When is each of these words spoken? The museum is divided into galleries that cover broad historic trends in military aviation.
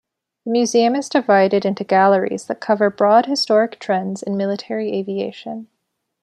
The 0.45 0.51
museum 0.51 0.95
is 0.95 1.07
divided 1.09 1.63
into 1.63 1.83
galleries 1.83 2.45
that 2.45 2.59
cover 2.59 2.89
broad 2.89 3.27
historic 3.27 3.77
trends 3.77 4.23
in 4.23 4.35
military 4.35 4.91
aviation. 4.93 5.67